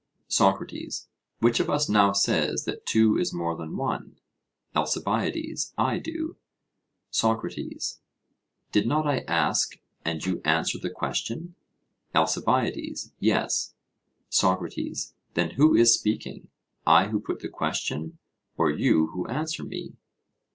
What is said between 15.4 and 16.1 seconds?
who is